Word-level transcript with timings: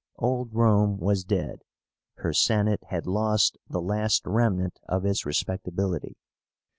Old 0.17 0.49
Rome 0.55 0.97
was 0.97 1.23
dead. 1.23 1.59
Her 2.15 2.33
Senate 2.33 2.81
had 2.89 3.05
lost 3.05 3.59
the 3.69 3.79
last 3.83 4.25
remnant 4.25 4.79
of 4.89 5.05
its 5.05 5.27
respectability. 5.27 6.17